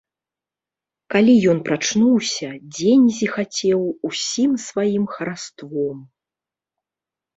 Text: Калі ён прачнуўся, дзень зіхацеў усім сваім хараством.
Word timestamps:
Калі 1.15 1.33
ён 1.51 1.59
прачнуўся, 1.67 2.49
дзень 2.77 3.05
зіхацеў 3.19 3.81
усім 4.09 4.51
сваім 4.67 5.05
хараством. 5.15 5.97